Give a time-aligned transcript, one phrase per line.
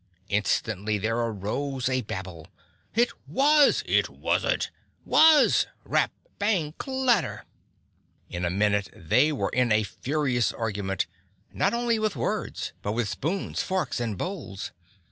[0.29, 2.47] Instantly there arose a babble.
[2.95, 4.71] "It was!" "It wasn't!"
[5.05, 7.45] "Was!" Rap, bang, clatter.
[8.27, 11.05] In a minute they were in a furious argument,
[11.53, 14.71] not only with words but with spoons, forks and bowls.